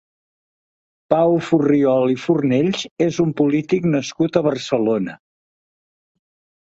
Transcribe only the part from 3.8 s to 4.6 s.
nascut a